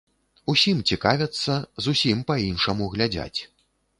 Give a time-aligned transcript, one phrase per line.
[0.53, 1.57] Усім цікавяцца,
[1.87, 3.39] зусім па-іншаму глядзяць.